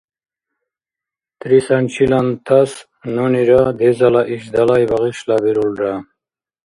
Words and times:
Трисанчилантас 1.41 2.71
нунира 3.15 3.61
дезала 3.81 4.21
иш 4.35 4.43
далай 4.55 4.83
багъишлабирулра. 4.91 5.93